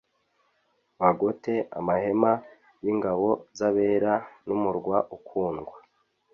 [0.99, 2.31] bagote amahema
[2.83, 4.13] y’ingabo z’abera
[4.47, 5.75] n’umurwa ukundwa.